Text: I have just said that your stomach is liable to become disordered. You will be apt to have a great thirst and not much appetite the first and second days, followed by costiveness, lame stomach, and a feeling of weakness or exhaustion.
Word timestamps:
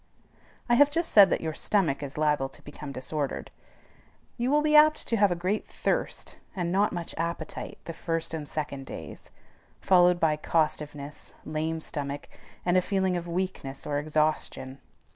I 0.67 0.73
have 0.73 0.89
just 0.89 1.11
said 1.11 1.29
that 1.29 1.41
your 1.41 1.53
stomach 1.53 2.01
is 2.01 2.17
liable 2.17 2.49
to 2.49 2.63
become 2.63 2.91
disordered. 2.91 3.51
You 4.35 4.49
will 4.49 4.63
be 4.63 4.75
apt 4.75 5.07
to 5.07 5.15
have 5.17 5.31
a 5.31 5.35
great 5.35 5.67
thirst 5.67 6.39
and 6.55 6.71
not 6.71 6.91
much 6.91 7.13
appetite 7.19 7.77
the 7.85 7.93
first 7.93 8.33
and 8.33 8.49
second 8.49 8.87
days, 8.87 9.29
followed 9.79 10.19
by 10.19 10.37
costiveness, 10.37 11.33
lame 11.45 11.81
stomach, 11.81 12.29
and 12.65 12.77
a 12.77 12.81
feeling 12.81 13.15
of 13.15 13.27
weakness 13.27 13.85
or 13.85 13.99
exhaustion. 13.99 14.79